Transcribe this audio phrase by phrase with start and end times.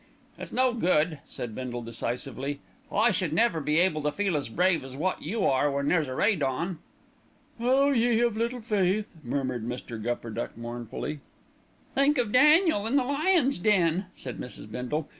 [0.39, 2.59] "It's no good," said Bindle decisively.
[2.91, 6.07] "I should never be able to feel as brave as wot you are when there's
[6.07, 6.79] a raid on."
[7.59, 10.01] "'Oh ye of little faith!'" murmured Mr.
[10.01, 11.19] Gupperduck mournfully.
[11.93, 14.71] "Think of Daniel in the lions' den," said Mrs.
[14.71, 15.07] Bindle.